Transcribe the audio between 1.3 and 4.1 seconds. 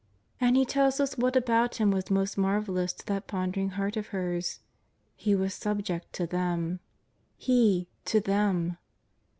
about Him was most marvellous to that pondering heart of